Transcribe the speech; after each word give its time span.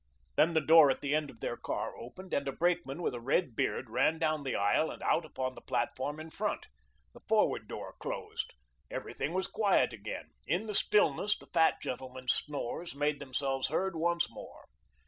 Then 0.35 0.53
the 0.53 0.61
door 0.61 0.89
at 0.89 1.01
the 1.01 1.13
end 1.13 1.29
of 1.29 1.41
their 1.41 1.55
car 1.55 1.95
opened 1.95 2.33
and 2.33 2.47
a 2.47 2.51
brakeman 2.51 3.03
with 3.03 3.13
a 3.13 3.19
red 3.21 3.55
beard 3.55 3.87
ran 3.87 4.17
down 4.17 4.41
the 4.41 4.55
aisle 4.55 4.89
and 4.89 5.03
out 5.03 5.25
upon 5.25 5.53
the 5.53 5.61
platform 5.61 6.19
in 6.19 6.31
front. 6.31 6.65
The 7.13 7.19
forward 7.29 7.67
door 7.67 7.93
closed. 7.99 8.55
Everything 8.89 9.31
was 9.35 9.45
quiet 9.45 9.93
again. 9.93 10.31
In 10.47 10.65
the 10.65 10.73
stillness 10.73 11.37
the 11.37 11.45
fat 11.53 11.83
gentleman's 11.83 12.33
snores 12.33 12.95
made 12.95 13.19
themselves 13.19 13.67
heard 13.67 13.95
once 13.95 14.27
more. 14.27 14.65